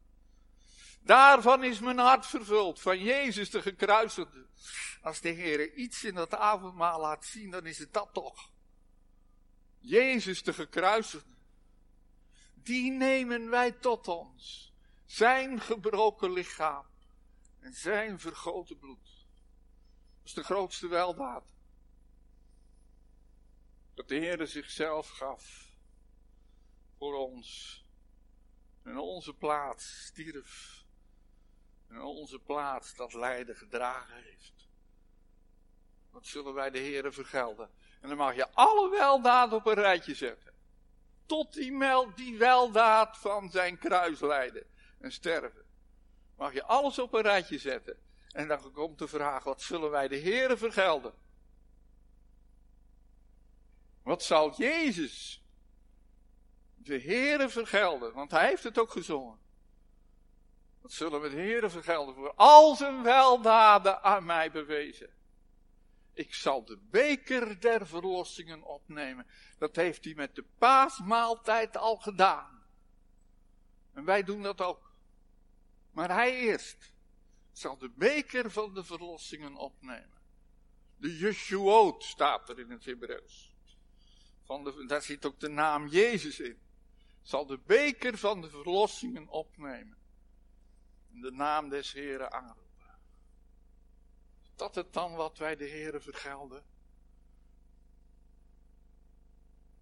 Daarvan 1.01 1.63
is 1.63 1.79
mijn 1.79 1.97
hart 1.97 2.25
vervuld, 2.25 2.81
van 2.81 2.99
Jezus 2.99 3.49
de 3.49 3.61
gekruisigde. 3.61 4.45
Als 5.01 5.21
de 5.21 5.29
Heer 5.29 5.73
iets 5.73 6.03
in 6.03 6.13
dat 6.13 6.35
avondmaal 6.35 6.99
laat 6.99 7.25
zien, 7.25 7.51
dan 7.51 7.65
is 7.65 7.77
het 7.77 7.93
dat 7.93 8.09
toch. 8.13 8.51
Jezus 9.79 10.43
de 10.43 10.53
gekruisigde. 10.53 11.35
Die 12.53 12.91
nemen 12.91 13.49
wij 13.49 13.71
tot 13.71 14.07
ons. 14.07 14.73
Zijn 15.05 15.61
gebroken 15.61 16.31
lichaam 16.31 16.85
en 17.67 17.73
zijn 17.73 18.19
vergoten 18.19 18.77
bloed. 18.77 19.25
Dat 20.17 20.25
is 20.25 20.33
de 20.33 20.43
grootste 20.43 20.87
weldaad 20.87 21.55
dat 23.93 24.07
de 24.07 24.15
Heer 24.15 24.47
zichzelf 24.47 25.09
gaf 25.09 25.75
voor 26.97 27.13
ons. 27.13 27.81
En 28.83 28.97
onze 28.97 29.33
plaats 29.33 30.05
stierf. 30.05 30.83
En 31.87 32.01
onze 32.01 32.39
plaats 32.39 32.95
dat 32.95 33.13
lijden 33.13 33.55
gedragen 33.55 34.23
heeft. 34.23 34.69
Wat 36.09 36.25
zullen 36.25 36.53
wij 36.53 36.69
de 36.69 36.79
Heer 36.79 37.13
vergelden? 37.13 37.69
En 38.01 38.07
dan 38.07 38.17
mag 38.17 38.35
je 38.35 38.51
alle 38.51 38.89
weldaad 38.89 39.53
op 39.53 39.65
een 39.65 39.73
rijtje 39.73 40.15
zetten. 40.15 40.53
Tot 41.25 41.53
die, 41.53 41.71
meld, 41.71 42.17
die 42.17 42.37
weldaad 42.37 43.17
van 43.17 43.49
zijn 43.49 43.77
kruislijden 43.77 44.67
en 44.99 45.11
sterven. 45.11 45.66
Mag 46.37 46.53
je 46.53 46.63
alles 46.63 46.99
op 46.99 47.13
een 47.13 47.21
rijtje 47.21 47.57
zetten. 47.57 47.97
En 48.31 48.47
dan 48.47 48.71
komt 48.71 48.99
de 48.99 49.07
vraag, 49.07 49.43
wat 49.43 49.61
zullen 49.61 49.89
wij 49.89 50.07
de 50.07 50.15
Heer 50.15 50.57
vergelden? 50.57 51.13
Wat 54.03 54.23
zal 54.23 54.55
Jezus 54.55 55.43
de 56.75 56.99
Heere 56.99 57.49
vergelden? 57.49 58.13
Want 58.13 58.31
hij 58.31 58.47
heeft 58.47 58.63
het 58.63 58.79
ook 58.79 58.91
gezongen. 58.91 59.39
Wat 60.81 60.91
zullen 60.91 61.21
we 61.21 61.29
de 61.29 61.35
Heere 61.35 61.69
vergelden 61.69 62.15
voor 62.15 62.33
al 62.33 62.75
zijn 62.75 63.03
weldaden 63.03 64.03
aan 64.03 64.25
mij 64.25 64.51
bewezen? 64.51 65.09
Ik 66.13 66.33
zal 66.33 66.65
de 66.65 66.77
beker 66.77 67.59
der 67.59 67.87
verlossingen 67.87 68.63
opnemen. 68.63 69.27
Dat 69.57 69.75
heeft 69.75 70.03
hij 70.05 70.13
met 70.13 70.35
de 70.35 70.43
paasmaaltijd 70.57 71.77
al 71.77 71.95
gedaan. 71.95 72.65
En 73.93 74.05
wij 74.05 74.23
doen 74.23 74.41
dat 74.41 74.61
ook. 74.61 74.86
Maar 75.97 76.11
hij 76.11 76.35
eerst 76.35 76.93
zal 77.51 77.77
de 77.77 77.89
beker 77.89 78.51
van 78.51 78.73
de 78.73 78.83
verlossingen 78.83 79.55
opnemen. 79.55 80.21
De 80.97 81.17
Yeshuot 81.17 82.03
staat 82.03 82.49
er 82.49 82.59
in 82.59 82.69
het 82.69 82.85
Hebreeuws. 82.85 83.55
Van 84.43 84.87
daar 84.87 85.01
zit 85.01 85.25
ook 85.25 85.39
de 85.39 85.47
naam 85.49 85.87
Jezus 85.87 86.39
in. 86.39 86.59
Zal 87.21 87.45
de 87.45 87.57
beker 87.57 88.17
van 88.17 88.41
de 88.41 88.49
verlossingen 88.49 89.27
opnemen. 89.27 89.97
En 91.13 91.21
de 91.21 91.31
naam 91.31 91.69
des 91.69 91.93
Heren 91.93 92.31
aanroepen. 92.31 92.99
Is 94.41 94.51
dat 94.55 94.75
het 94.75 94.93
dan 94.93 95.15
wat 95.15 95.37
wij 95.37 95.55
de 95.55 95.65
Heren 95.65 96.01
vergelden? 96.01 96.65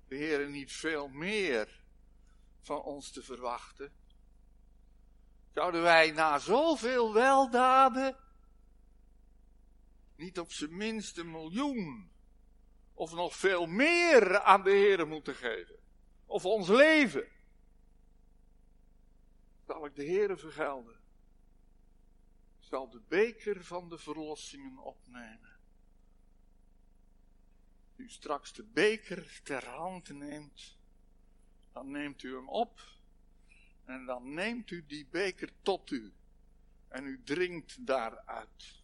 De 0.08 0.15
Heren 0.15 0.51
niet 0.51 0.71
veel 0.71 1.08
meer 1.08 1.84
van 2.62 2.82
ons 2.82 3.12
te 3.12 3.23
verwachten? 3.23 3.93
Zouden 5.56 5.82
wij 5.82 6.12
na 6.12 6.39
zoveel 6.39 7.13
weldaden 7.13 8.18
niet 10.15 10.39
op 10.39 10.52
zijn 10.52 10.78
minst 10.78 11.18
een 11.18 11.32
miljoen 11.32 12.12
of 12.94 13.13
nog 13.13 13.36
veel 13.36 13.65
meer 13.65 14.39
aan 14.39 14.63
de 14.63 14.70
Heer 14.70 15.08
moeten 15.08 15.36
geven. 15.36 15.80
Of 16.26 16.46
ons 16.46 16.68
leven. 16.68 17.28
Zal 19.65 19.86
ik 19.86 19.96
de 19.96 20.04
Heer 20.04 20.39
vergelden. 20.39 21.00
Zal 22.60 22.89
de 22.89 23.02
beker 23.08 23.63
van 23.63 23.89
de 23.89 23.98
verlossingen 23.98 24.78
opnemen. 24.78 25.60
U 27.96 28.10
straks 28.10 28.54
de 28.54 28.63
beker 28.63 29.39
ter 29.44 29.68
hand 29.68 30.10
neemt, 30.10 30.78
dan 31.72 31.91
neemt 31.91 32.24
u 32.24 32.36
hem 32.36 32.50
op 32.50 32.94
en 33.86 34.06
dan 34.06 34.34
neemt 34.34 34.71
u 34.71 34.86
die 34.86 35.08
beker 35.12 35.50
tot 35.62 35.91
u 35.91 36.13
en 36.88 37.06
u 37.06 37.21
drinkt 37.24 37.86
daaruit. 37.86 38.84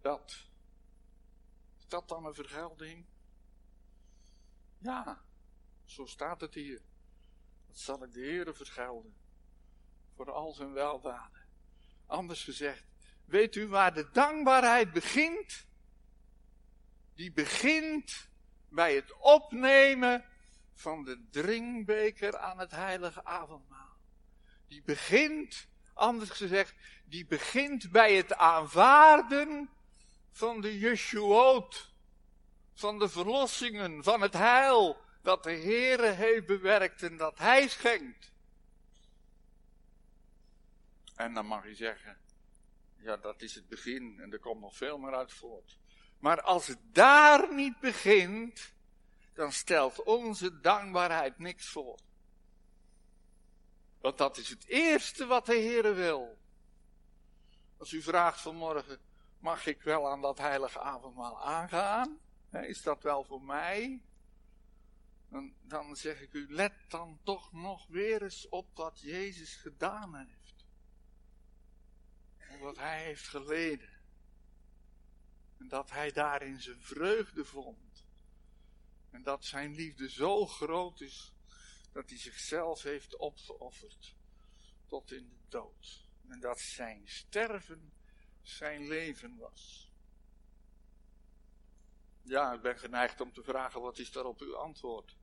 Dat 0.00 0.48
dat 1.88 2.08
dan 2.08 2.26
een 2.26 2.34
vergelding? 2.34 3.04
Ja, 4.78 5.22
zo 5.84 6.06
staat 6.06 6.40
het 6.40 6.54
hier. 6.54 6.80
Dat 7.66 7.78
zal 7.78 8.04
ik 8.04 8.12
de 8.12 8.20
Heere 8.20 8.54
vergelden. 8.54 9.16
Voor 10.14 10.30
al 10.30 10.52
zijn 10.52 10.72
weldaden. 10.72 11.46
Anders 12.06 12.44
gezegd, 12.44 12.84
weet 13.24 13.54
u 13.54 13.66
waar 13.66 13.94
de 13.94 14.10
dankbaarheid 14.10 14.92
begint? 14.92 15.66
Die 17.14 17.32
begint 17.32 18.28
bij 18.68 18.94
het 18.94 19.16
opnemen 19.18 20.24
van 20.78 21.04
de 21.04 21.26
drinkbeker 21.30 22.36
aan 22.36 22.58
het 22.58 22.70
heilige 22.70 23.24
avondmaal. 23.24 23.96
Die 24.66 24.82
begint, 24.82 25.68
anders 25.94 26.30
gezegd, 26.30 26.74
die 27.04 27.26
begint 27.26 27.90
bij 27.90 28.14
het 28.14 28.34
aanvaarden 28.34 29.70
van 30.30 30.60
de 30.60 30.78
Yeshuot, 30.78 31.94
van 32.74 32.98
de 32.98 33.08
verlossingen, 33.08 34.04
van 34.04 34.20
het 34.20 34.32
heil 34.32 34.96
dat 35.22 35.42
de 35.42 35.52
Heere 35.52 36.10
heeft 36.10 36.46
bewerkt 36.46 37.02
en 37.02 37.16
dat 37.16 37.38
Hij 37.38 37.68
schenkt. 37.68 38.32
En 41.14 41.34
dan 41.34 41.46
mag 41.46 41.66
je 41.66 41.74
zeggen, 41.74 42.18
ja 42.96 43.16
dat 43.16 43.42
is 43.42 43.54
het 43.54 43.68
begin 43.68 44.20
en 44.20 44.32
er 44.32 44.38
komt 44.38 44.60
nog 44.60 44.76
veel 44.76 44.98
meer 44.98 45.14
uit 45.14 45.32
voort. 45.32 45.78
Maar 46.18 46.40
als 46.42 46.66
het 46.66 46.78
daar 46.92 47.54
niet 47.54 47.80
begint, 47.80 48.72
dan 49.38 49.52
stelt 49.52 50.02
onze 50.02 50.60
dankbaarheid 50.60 51.38
niks 51.38 51.68
voor. 51.68 51.98
Want 54.00 54.18
dat 54.18 54.36
is 54.36 54.48
het 54.48 54.64
eerste 54.66 55.26
wat 55.26 55.46
de 55.46 55.54
Heere 55.54 55.92
wil. 55.92 56.38
Als 57.76 57.92
u 57.92 58.02
vraagt 58.02 58.40
vanmorgen, 58.40 59.00
Mag 59.38 59.66
ik 59.66 59.82
wel 59.82 60.10
aan 60.10 60.20
dat 60.20 60.38
heilige 60.38 60.80
avondmaal 60.80 61.42
aangaan? 61.44 62.18
Is 62.50 62.82
dat 62.82 63.02
wel 63.02 63.24
voor 63.24 63.42
mij? 63.42 64.02
Dan, 65.28 65.54
dan 65.62 65.96
zeg 65.96 66.20
ik 66.20 66.32
u, 66.32 66.46
let 66.48 66.72
dan 66.88 67.18
toch 67.22 67.52
nog 67.52 67.86
weer 67.86 68.22
eens 68.22 68.48
op 68.48 68.76
wat 68.76 69.00
Jezus 69.00 69.54
gedaan 69.54 70.14
heeft. 70.14 70.66
Wat 72.60 72.76
hij 72.76 73.02
heeft 73.02 73.28
geleden. 73.28 73.88
En 75.58 75.68
dat 75.68 75.90
hij 75.90 76.12
daarin 76.12 76.60
zijn 76.60 76.80
vreugde 76.80 77.44
vond. 77.44 77.87
En 79.10 79.22
dat 79.22 79.44
zijn 79.44 79.74
liefde 79.74 80.10
zo 80.10 80.46
groot 80.46 81.00
is 81.00 81.32
dat 81.92 82.08
hij 82.08 82.18
zichzelf 82.18 82.82
heeft 82.82 83.16
opgeofferd 83.16 84.16
tot 84.86 85.12
in 85.12 85.28
de 85.28 85.38
dood. 85.48 86.06
En 86.28 86.40
dat 86.40 86.60
zijn 86.60 87.08
sterven 87.08 87.92
zijn 88.42 88.88
leven 88.88 89.36
was. 89.36 89.92
Ja, 92.22 92.52
ik 92.52 92.60
ben 92.62 92.78
geneigd 92.78 93.20
om 93.20 93.32
te 93.32 93.42
vragen, 93.42 93.80
wat 93.80 93.98
is 93.98 94.12
daarop 94.12 94.40
uw 94.40 94.56
antwoord? 94.56 95.16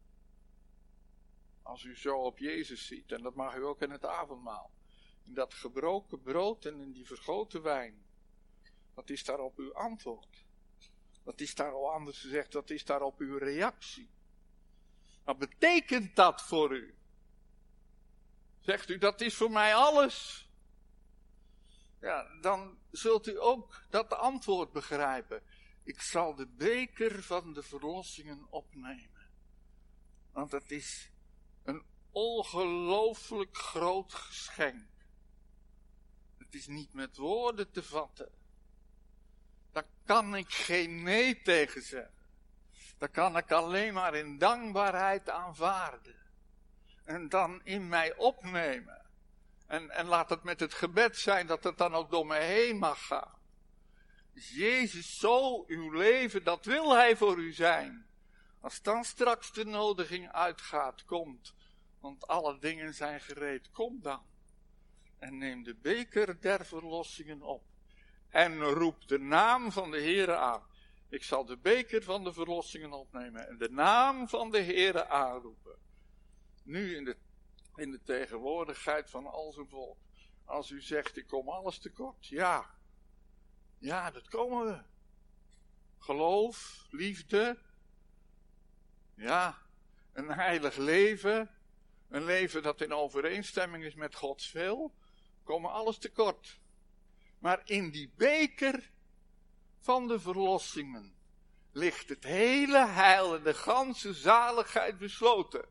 Als 1.62 1.84
u 1.84 1.98
zo 1.98 2.18
op 2.18 2.38
Jezus 2.38 2.86
ziet, 2.86 3.12
en 3.12 3.22
dat 3.22 3.36
mag 3.36 3.56
u 3.56 3.66
ook 3.66 3.82
in 3.82 3.92
het 3.92 4.06
avondmaal. 4.06 4.72
In 5.24 5.34
dat 5.34 5.54
gebroken 5.54 6.22
brood 6.22 6.66
en 6.66 6.80
in 6.80 6.92
die 6.92 7.06
vergoten 7.06 7.62
wijn. 7.62 8.06
Wat 8.94 9.10
is 9.10 9.24
daarop 9.24 9.58
uw 9.58 9.74
antwoord? 9.74 10.45
Wat 11.26 11.42
is 11.42 11.56
daar 11.56 11.72
al 11.72 11.92
anders 11.92 12.22
gezegd? 12.22 12.54
Wat 12.54 12.70
is 12.70 12.86
daarop 12.86 13.20
uw 13.20 13.38
reactie? 13.38 14.10
Wat 15.24 15.38
betekent 15.38 16.16
dat 16.16 16.42
voor 16.42 16.76
u? 16.76 16.96
Zegt 18.60 18.90
u, 18.90 18.98
dat 18.98 19.22
is 19.22 19.36
voor 19.36 19.52
mij 19.52 19.76
alles. 19.76 20.50
Ja, 22.00 22.40
dan 22.42 22.78
zult 22.92 23.28
u 23.28 23.40
ook 23.40 23.86
dat 23.90 24.14
antwoord 24.14 24.72
begrijpen. 24.72 25.44
Ik 25.84 26.02
zal 26.02 26.36
de 26.36 26.48
beker 26.48 27.24
van 27.24 27.54
de 27.54 27.64
verlossingen 27.64 28.48
opnemen. 28.50 29.30
Want 30.32 30.52
het 30.52 30.72
is 30.72 31.12
een 31.64 31.84
ongelooflijk 32.12 33.58
groot 33.58 34.14
geschenk. 34.14 34.90
Het 36.38 36.54
is 36.54 36.68
niet 36.68 36.94
met 36.94 37.18
woorden 37.18 37.72
te 37.72 37.84
vatten. 37.84 38.32
Daar 39.76 39.88
kan 40.06 40.36
ik 40.36 40.54
geen 40.54 41.04
nee 41.04 41.42
tegen 41.42 41.82
zeggen. 41.82 42.14
Daar 42.98 43.10
kan 43.10 43.38
ik 43.38 43.52
alleen 43.52 43.94
maar 43.94 44.16
in 44.16 44.38
dankbaarheid 44.38 45.30
aanvaarden. 45.30 46.16
En 47.04 47.30
dan 47.30 47.62
in 47.64 47.88
mij 47.88 48.16
opnemen. 48.16 49.06
En, 49.68 49.90
en 49.90 50.06
laat 50.06 50.30
het 50.30 50.44
met 50.44 50.60
het 50.60 50.74
gebed 50.74 51.18
zijn 51.18 51.48
dat 51.48 51.64
het 51.64 51.78
dan 51.78 51.94
ook 51.94 52.12
door 52.12 52.26
me 52.26 52.38
heen 52.38 52.78
mag 52.78 53.06
gaan. 53.06 53.40
Jezus 54.34 55.20
zo 55.20 55.64
uw 55.68 55.92
leven, 55.92 56.44
dat 56.44 56.66
wil 56.66 56.96
Hij 56.96 57.18
voor 57.18 57.38
u 57.38 57.54
zijn. 57.54 58.06
Als 58.62 58.82
dan 58.82 59.04
straks 59.04 59.52
de 59.52 59.66
nodiging 59.66 60.32
uitgaat, 60.32 61.06
komt, 61.06 61.54
want 62.00 62.28
alle 62.28 62.60
dingen 62.60 62.94
zijn 62.94 63.22
gereed, 63.22 63.72
kom 63.72 64.02
dan. 64.02 64.26
En 65.20 65.38
neem 65.38 65.64
de 65.64 65.76
beker 65.76 66.42
der 66.42 66.66
verlossingen 66.66 67.42
op. 67.42 67.74
En 68.36 68.64
roep 68.64 69.08
de 69.08 69.20
naam 69.20 69.72
van 69.72 69.92
de 69.92 70.02
Heere 70.02 70.36
aan. 70.36 70.64
Ik 71.10 71.24
zal 71.24 71.46
de 71.46 71.58
beker 71.58 72.04
van 72.04 72.24
de 72.24 72.34
verlossingen 72.34 72.92
opnemen 72.92 73.48
en 73.48 73.58
de 73.58 73.70
naam 73.70 74.28
van 74.28 74.52
de 74.52 74.62
Heere 74.62 75.08
aanroepen. 75.08 75.78
Nu 76.64 76.96
in 76.96 77.06
de, 77.06 77.18
in 77.76 77.92
de 77.92 78.02
tegenwoordigheid 78.04 79.10
van 79.10 79.26
al 79.26 79.52
zijn 79.52 79.68
volk. 79.68 79.98
Als 80.46 80.70
u 80.70 80.82
zegt, 80.82 81.18
ik 81.18 81.28
kom 81.28 81.50
alles 81.50 81.80
tekort. 81.80 82.28
Ja, 82.28 82.76
ja, 83.78 84.12
dat 84.12 84.28
komen 84.28 84.66
we. 84.66 84.82
Geloof, 85.98 86.86
liefde. 86.90 87.58
Ja, 89.16 89.58
een 90.14 90.32
heilig 90.32 90.76
leven. 90.76 91.50
Een 92.10 92.26
leven 92.26 92.64
dat 92.64 92.82
in 92.82 92.94
overeenstemming 92.94 93.84
is 93.84 93.96
met 93.96 94.16
Gods 94.16 94.52
wil. 94.52 94.94
Komen 95.44 95.72
alles 95.72 95.98
tekort. 95.98 96.64
Maar 97.40 97.62
in 97.66 97.92
die 97.92 98.12
beker 98.16 98.92
van 99.80 100.08
de 100.08 100.20
verlossingen 100.20 101.14
ligt 101.72 102.10
het 102.10 102.24
hele 102.24 102.88
heil 102.88 103.36
en 103.36 103.44
de 103.44 103.54
ganse 103.54 104.14
zaligheid 104.14 104.98
besloten. 104.98 105.66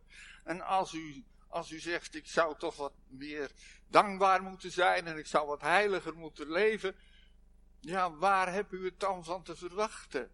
En 0.45 0.61
als 0.61 0.93
u, 0.93 1.25
als 1.49 1.71
u 1.71 1.79
zegt, 1.79 2.15
ik 2.15 2.27
zou 2.27 2.59
toch 2.59 2.77
wat 2.77 2.93
meer 3.07 3.51
dankbaar 3.89 4.43
moeten 4.43 4.71
zijn 4.71 5.07
en 5.07 5.19
ik 5.19 5.27
zou 5.27 5.47
wat 5.47 5.61
heiliger 5.61 6.15
moeten 6.15 6.51
leven, 6.51 6.97
ja, 7.81 8.15
waar 8.15 8.53
hebt 8.53 8.73
u 8.73 8.85
het 8.85 9.01
dan 9.01 9.25
van 9.25 9.43
te 9.43 9.57
verwachten? 9.57 10.31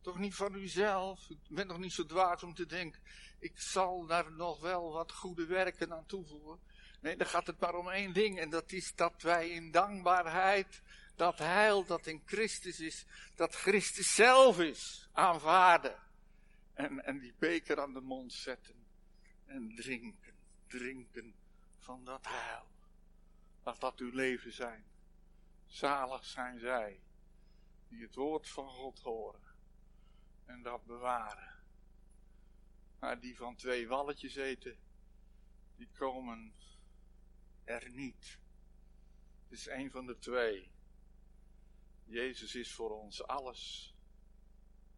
Toch 0.00 0.18
niet 0.18 0.34
van 0.34 0.54
uzelf? 0.54 1.30
U 1.30 1.38
bent 1.48 1.68
nog 1.68 1.78
niet 1.78 1.92
zo 1.92 2.06
dwaas 2.06 2.42
om 2.42 2.54
te 2.54 2.66
denken, 2.66 3.02
ik 3.38 3.60
zal 3.60 4.06
daar 4.06 4.32
nog 4.32 4.60
wel 4.60 4.92
wat 4.92 5.12
goede 5.12 5.46
werken 5.46 5.92
aan 5.92 6.06
toevoegen. 6.06 6.60
Nee, 7.00 7.16
dan 7.16 7.26
gaat 7.26 7.46
het 7.46 7.60
maar 7.60 7.74
om 7.74 7.88
één 7.88 8.12
ding 8.12 8.38
en 8.38 8.50
dat 8.50 8.72
is 8.72 8.94
dat 8.94 9.22
wij 9.22 9.48
in 9.48 9.70
dankbaarheid 9.70 10.82
dat 11.18 11.38
heil 11.38 11.84
dat 11.84 12.06
in 12.06 12.22
Christus 12.24 12.80
is, 12.80 13.06
dat 13.34 13.54
Christus 13.54 14.14
zelf 14.14 14.60
is, 14.60 15.08
aanvaarden. 15.12 15.98
En, 16.74 17.04
en 17.04 17.18
die 17.18 17.34
beker 17.38 17.80
aan 17.80 17.92
de 17.92 18.00
mond 18.00 18.32
zetten 18.32 18.86
en 19.44 19.74
drinken, 19.74 20.34
drinken 20.66 21.34
van 21.78 22.04
dat 22.04 22.26
heil. 22.26 22.66
Laat 23.62 23.80
dat 23.80 23.98
uw 23.98 24.10
leven 24.10 24.52
zijn. 24.52 24.84
Zalig 25.66 26.24
zijn 26.24 26.58
zij 26.58 27.00
die 27.88 28.02
het 28.02 28.14
woord 28.14 28.48
van 28.48 28.68
God 28.68 29.00
horen 29.00 29.54
en 30.44 30.62
dat 30.62 30.84
bewaren. 30.84 31.56
Maar 32.98 33.20
die 33.20 33.36
van 33.36 33.56
twee 33.56 33.88
walletjes 33.88 34.36
eten, 34.36 34.76
die 35.76 35.88
komen 35.92 36.54
er 37.68 37.90
niet. 37.90 38.38
Het 39.42 39.58
is 39.58 39.66
een 39.66 39.90
van 39.90 40.06
de 40.06 40.18
twee. 40.18 40.70
Jezus 42.04 42.54
is 42.54 42.72
voor 42.72 42.90
ons 42.90 43.22
alles. 43.22 43.94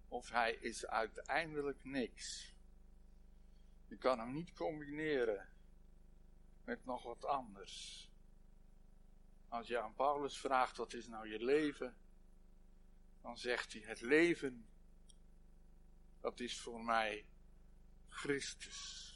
Of 0.09 0.31
hij 0.31 0.53
is 0.53 0.87
uiteindelijk 0.87 1.85
niks. 1.85 2.55
Je 3.87 3.97
kan 3.97 4.19
hem 4.19 4.33
niet 4.33 4.53
combineren 4.53 5.49
met 6.65 6.85
nog 6.85 7.03
wat 7.03 7.25
anders. 7.25 8.09
Als 9.49 9.67
je 9.67 9.81
aan 9.81 9.95
Paulus 9.95 10.39
vraagt 10.39 10.77
wat 10.77 10.93
is 10.93 11.07
nou 11.07 11.29
je 11.29 11.45
leven, 11.45 11.97
dan 13.21 13.39
zegt 13.39 13.73
hij 13.73 13.83
het 13.83 14.01
leven, 14.01 14.67
dat 16.21 16.41
is 16.41 16.61
voor 16.61 16.85
mij 16.85 17.27
Christus. 18.09 19.09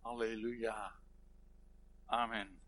Halleluja. 0.00 1.01
Amen. 2.12 2.61